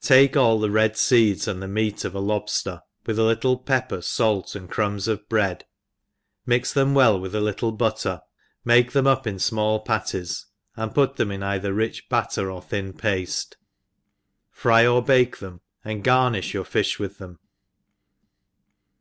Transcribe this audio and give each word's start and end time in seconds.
TAKE 0.00 0.34
^11 0.34 0.60
the 0.60 0.70
red 0.70 0.96
feeds 0.96 1.48
and 1.48 1.60
the 1.60 1.66
meat 1.66 2.04
of 2.04 2.14
a. 2.14 2.20
lobfter, 2.20 2.82
with 3.04 3.18
a 3.18 3.24
little 3.24 3.58
pepper, 3.58 4.00
fait, 4.00 4.54
and 4.54 4.70
crumbs 4.70 5.08
of 5.08 5.28
bread, 5.28 5.64
mix 6.46 6.72
them 6.72 6.94
well 6.94 7.18
with 7.18 7.34
a 7.34 7.40
little 7.40 7.76
butter^ 7.76 8.20
make 8.64 8.92
them 8.92 9.08
up 9.08 9.26
in 9.26 9.38
fmall 9.38 9.84
patties, 9.84 10.46
and 10.76 10.94
put 10.94 11.16
them 11.16 11.32
ii) 11.32 11.38
inther 11.38 11.76
rich 11.76 12.08
batter 12.08 12.48
or 12.48 12.62
thin 12.62 12.92
pafte, 12.92 13.54
fry 14.52 14.86
or 14.86 15.02
bake 15.02 15.36
fhem^ 15.38 15.58
and 15.84 16.04
garnfiQi 16.04 16.52
your 16.52 16.64
fiih 16.64 17.00
with 17.00 17.18
them. 17.18 17.40